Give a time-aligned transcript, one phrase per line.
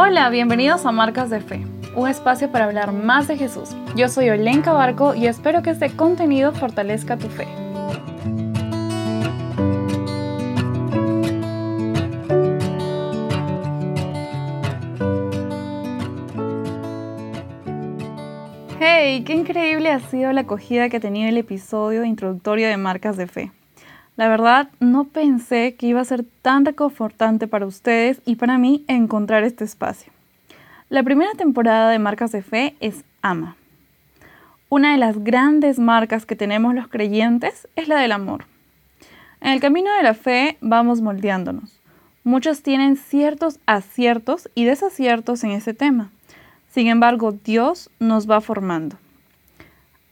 [0.00, 1.66] Hola, bienvenidos a Marcas de Fe,
[1.96, 3.70] un espacio para hablar más de Jesús.
[3.96, 7.48] Yo soy Olenka Barco y espero que este contenido fortalezca tu fe.
[18.78, 19.24] ¡Hey!
[19.24, 23.26] ¡Qué increíble ha sido la acogida que ha tenido el episodio introductorio de Marcas de
[23.26, 23.57] Fe!
[24.18, 28.84] La verdad, no pensé que iba a ser tan reconfortante para ustedes y para mí
[28.88, 30.12] encontrar este espacio.
[30.88, 33.54] La primera temporada de Marcas de Fe es Ama.
[34.70, 38.46] Una de las grandes marcas que tenemos los creyentes es la del amor.
[39.40, 41.78] En el camino de la fe vamos moldeándonos.
[42.24, 46.10] Muchos tienen ciertos aciertos y desaciertos en ese tema.
[46.68, 48.98] Sin embargo, Dios nos va formando.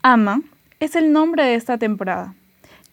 [0.03, 0.43] Ama
[0.79, 2.36] es el nombre de esta temporada.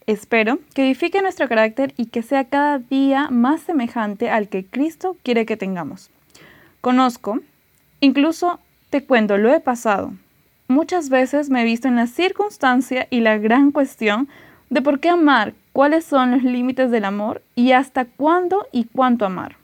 [0.06, 5.16] Espero que edifique nuestro carácter y que sea cada día más semejante al que Cristo
[5.22, 6.10] quiere que tengamos.
[6.82, 7.40] Conozco,
[8.00, 10.12] incluso te cuento, lo he pasado.
[10.68, 14.28] Muchas veces me he visto en la circunstancia y la gran cuestión
[14.68, 19.24] de por qué amar, cuáles son los límites del amor y hasta cuándo y cuánto
[19.24, 19.56] amar.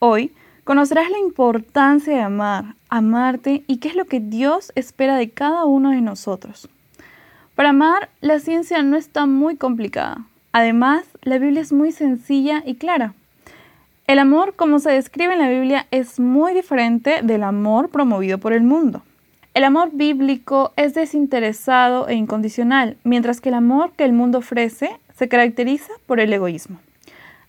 [0.00, 0.32] Hoy
[0.64, 5.64] conocerás la importancia de amar, amarte y qué es lo que Dios espera de cada
[5.64, 6.68] uno de nosotros.
[7.60, 10.24] Para amar, la ciencia no está muy complicada.
[10.50, 13.12] Además, la Biblia es muy sencilla y clara.
[14.06, 18.54] El amor, como se describe en la Biblia, es muy diferente del amor promovido por
[18.54, 19.02] el mundo.
[19.52, 24.98] El amor bíblico es desinteresado e incondicional, mientras que el amor que el mundo ofrece
[25.14, 26.78] se caracteriza por el egoísmo.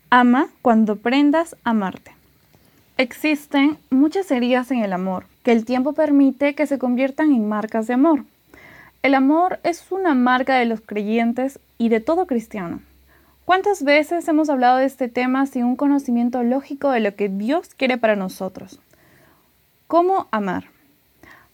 [0.09, 2.11] Ama cuando aprendas a amarte.
[2.97, 7.87] Existen muchas heridas en el amor que el tiempo permite que se conviertan en marcas
[7.87, 8.25] de amor.
[9.03, 12.81] El amor es una marca de los creyentes y de todo cristiano.
[13.45, 17.69] ¿Cuántas veces hemos hablado de este tema sin un conocimiento lógico de lo que Dios
[17.75, 18.79] quiere para nosotros?
[19.87, 20.65] ¿Cómo amar?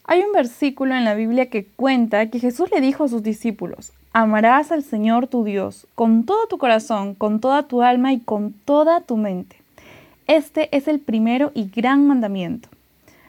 [0.03, 3.94] Hay un versículo en la Biblia que cuenta que Jesús le dijo a sus discípulos,
[4.12, 8.52] amarás al Señor tu Dios con todo tu corazón, con toda tu alma y con
[8.52, 9.56] toda tu mente.
[10.28, 12.68] Este es el primero y gran mandamiento.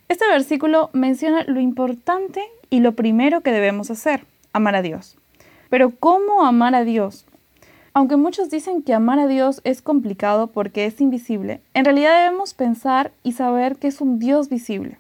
[0.09, 4.25] Este versículo menciona lo importante y lo primero que debemos hacer,
[4.55, 5.19] amar a Dios.
[5.69, 7.27] Pero ¿cómo amar a Dios?
[7.93, 12.55] Aunque muchos dicen que amar a Dios es complicado porque es invisible, en realidad debemos
[12.55, 14.97] pensar y saber que es un Dios visible.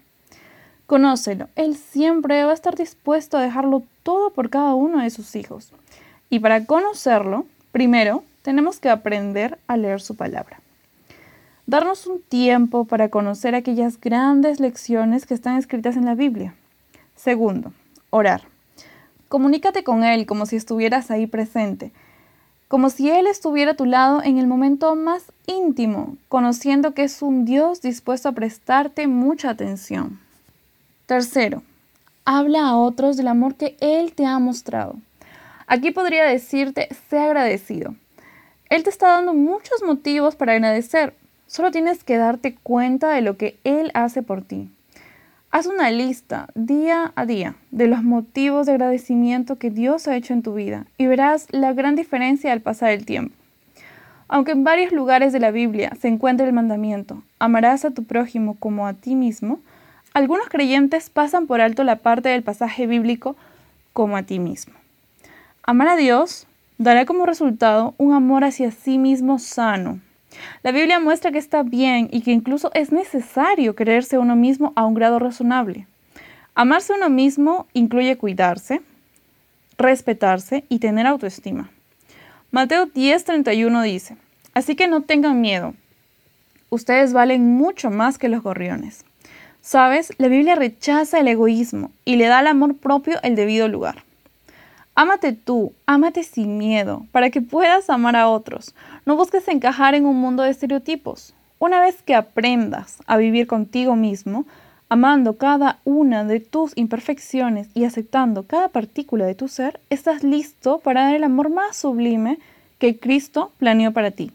[0.84, 5.36] Conócelo, Él siempre va a estar dispuesto a dejarlo todo por cada uno de sus
[5.36, 5.72] hijos.
[6.28, 10.60] Y para conocerlo, primero tenemos que aprender a leer su palabra
[11.68, 16.54] darnos un tiempo para conocer aquellas grandes lecciones que están escritas en la Biblia.
[17.14, 17.72] Segundo,
[18.08, 18.40] orar.
[19.28, 21.92] Comunícate con Él como si estuvieras ahí presente,
[22.68, 27.20] como si Él estuviera a tu lado en el momento más íntimo, conociendo que es
[27.20, 30.18] un Dios dispuesto a prestarte mucha atención.
[31.04, 31.62] Tercero,
[32.24, 34.96] habla a otros del amor que Él te ha mostrado.
[35.66, 37.94] Aquí podría decirte, sé agradecido.
[38.70, 41.14] Él te está dando muchos motivos para agradecer,
[41.48, 44.68] Solo tienes que darte cuenta de lo que Él hace por ti.
[45.50, 50.34] Haz una lista día a día de los motivos de agradecimiento que Dios ha hecho
[50.34, 53.34] en tu vida y verás la gran diferencia al pasar el tiempo.
[54.28, 58.56] Aunque en varios lugares de la Biblia se encuentra el mandamiento, amarás a tu prójimo
[58.58, 59.60] como a ti mismo,
[60.12, 63.36] algunos creyentes pasan por alto la parte del pasaje bíblico
[63.94, 64.74] como a ti mismo.
[65.62, 70.00] Amar a Dios dará como resultado un amor hacia sí mismo sano,
[70.62, 74.72] la Biblia muestra que está bien y que incluso es necesario creerse a uno mismo
[74.76, 75.86] a un grado razonable.
[76.54, 78.82] Amarse a uno mismo incluye cuidarse,
[79.76, 81.70] respetarse y tener autoestima.
[82.50, 84.16] Mateo 10:31 dice,
[84.54, 85.74] Así que no tengan miedo,
[86.70, 89.04] ustedes valen mucho más que los gorriones.
[89.60, 94.04] Sabes, la Biblia rechaza el egoísmo y le da al amor propio el debido lugar.
[95.00, 98.74] Ámate tú, ámate sin miedo, para que puedas amar a otros.
[99.06, 101.34] No busques encajar en un mundo de estereotipos.
[101.60, 104.44] Una vez que aprendas a vivir contigo mismo,
[104.88, 110.80] amando cada una de tus imperfecciones y aceptando cada partícula de tu ser, estás listo
[110.80, 112.40] para dar el amor más sublime
[112.80, 114.32] que Cristo planeó para ti.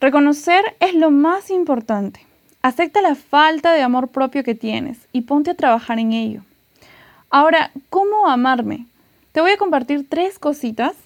[0.00, 2.26] Reconocer es lo más importante.
[2.62, 6.42] Acepta la falta de amor propio que tienes y ponte a trabajar en ello.
[7.30, 8.86] Ahora, ¿cómo amarme?
[9.36, 10.96] Te voy a compartir tres cositas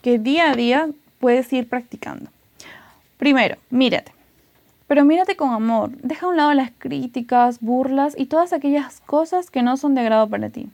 [0.00, 0.88] que día a día
[1.20, 2.30] puedes ir practicando.
[3.18, 4.12] Primero, mírate.
[4.86, 5.90] Pero mírate con amor.
[5.90, 10.00] Deja a un lado las críticas, burlas y todas aquellas cosas que no son de
[10.00, 10.70] agrado para ti.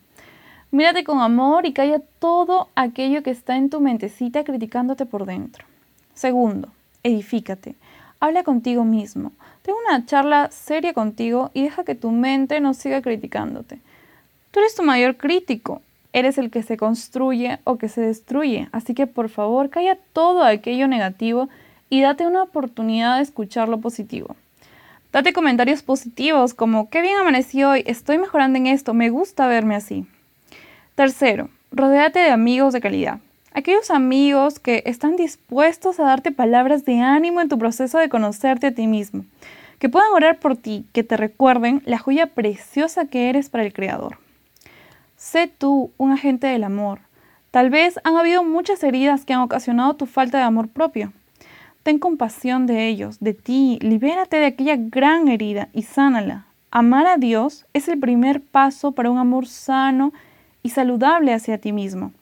[0.71, 5.65] Mírate con amor y calla todo aquello que está en tu mentecita criticándote por dentro.
[6.15, 6.69] Segundo,
[7.03, 7.75] edifícate.
[8.21, 9.33] habla contigo mismo.
[9.63, 13.81] Ten una charla seria contigo y deja que tu mente no siga criticándote.
[14.53, 15.83] Tú eres tu mayor crítico.
[16.13, 18.69] Eres el que se construye o que se destruye.
[18.73, 21.49] Así que por favor, calla todo aquello negativo
[21.89, 24.37] y date una oportunidad de escuchar lo positivo.
[25.13, 29.75] Date comentarios positivos como qué bien amanecí hoy, estoy mejorando en esto, me gusta verme
[29.75, 30.07] así.
[30.95, 33.21] Tercero, rodéate de amigos de calidad.
[33.53, 38.69] Aquellos amigos que están dispuestos a darte palabras de ánimo en tu proceso de conocerte
[38.69, 39.27] a ti mismo,
[39.79, 43.75] que puedan orar por ti, que te recuerden la joya preciosa que eres para el
[43.75, 44.17] Creador.
[45.23, 46.99] Sé tú un agente del amor.
[47.53, 51.13] Tal vez han habido muchas heridas que han ocasionado tu falta de amor propio.
[51.85, 56.47] Ten compasión de ellos, de ti, libérate de aquella gran herida y sánala.
[56.73, 60.13] Amar a Dios es el primer paso para un amor sano
[60.61, 62.13] y saludable hacia ti mismo.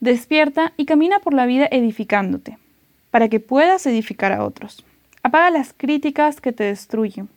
[0.00, 2.58] Despierta y camina por la vida edificándote,
[3.10, 4.84] para que puedas edificar a otros.
[5.22, 7.30] Apaga las críticas que te destruyen.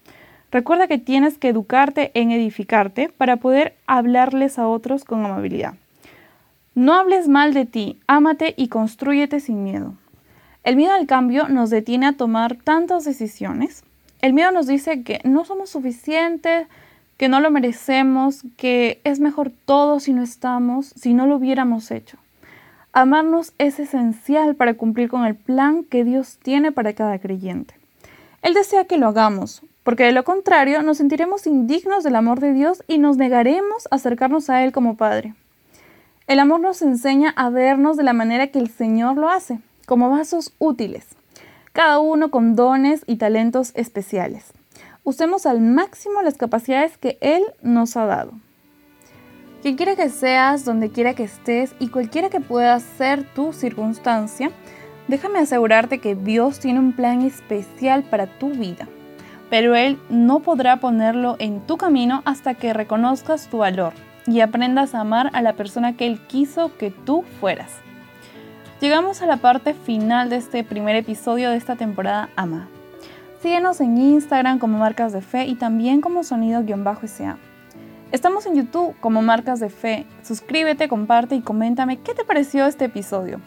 [0.51, 5.75] Recuerda que tienes que educarte en edificarte para poder hablarles a otros con amabilidad.
[6.75, 9.93] No hables mal de ti, ámate y construyete sin miedo.
[10.63, 13.83] El miedo al cambio nos detiene a tomar tantas decisiones.
[14.21, 16.67] El miedo nos dice que no somos suficientes,
[17.17, 21.91] que no lo merecemos, que es mejor todo si no estamos, si no lo hubiéramos
[21.91, 22.17] hecho.
[22.93, 27.73] Amarnos es esencial para cumplir con el plan que Dios tiene para cada creyente.
[28.41, 32.53] Él desea que lo hagamos, porque de lo contrario nos sentiremos indignos del amor de
[32.53, 35.33] Dios y nos negaremos a acercarnos a Él como Padre.
[36.27, 40.09] El amor nos enseña a vernos de la manera que el Señor lo hace, como
[40.09, 41.07] vasos útiles,
[41.73, 44.53] cada uno con dones y talentos especiales.
[45.03, 48.33] Usemos al máximo las capacidades que Él nos ha dado.
[49.61, 54.51] Quien quiera que seas, donde quiera que estés y cualquiera que pueda ser tu circunstancia,
[55.07, 58.87] déjame asegurarte que Dios tiene un plan especial para tu vida,
[59.51, 63.93] pero Él no podrá ponerlo en tu camino hasta que reconozcas tu valor
[64.25, 67.69] y aprendas a amar a la persona que Él quiso que tú fueras.
[68.79, 72.69] Llegamos a la parte final de este primer episodio de esta temporada Ama.
[73.41, 77.37] Síguenos en Instagram como Marcas de Fe y también como Sonido-SA.
[78.13, 80.05] Estamos en YouTube como Marcas de Fe.
[80.23, 83.41] Suscríbete, comparte y coméntame qué te pareció este episodio.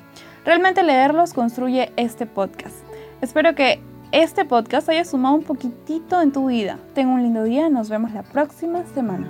[0.44, 2.76] Realmente leerlos construye este podcast.
[3.22, 3.80] Espero que
[4.22, 6.78] este podcast haya sumado un poquitito en tu vida.
[6.94, 9.26] Ten un lindo día, nos vemos la próxima semana.